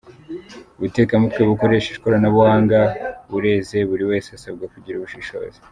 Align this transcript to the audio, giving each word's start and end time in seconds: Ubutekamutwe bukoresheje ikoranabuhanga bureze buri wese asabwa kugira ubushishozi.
Ubutekamutwe 0.77 1.41
bukoresheje 1.49 1.97
ikoranabuhanga 1.97 2.79
bureze 3.29 3.77
buri 3.89 4.03
wese 4.11 4.29
asabwa 4.37 4.65
kugira 4.73 4.95
ubushishozi. 4.99 5.59